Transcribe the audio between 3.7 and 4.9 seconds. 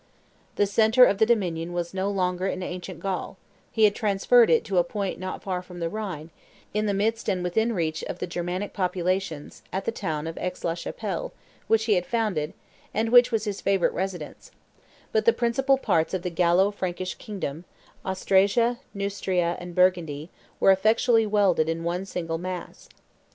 he had transferred it to a